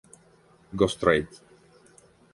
Go 0.73 0.87
Straight 0.87 1.29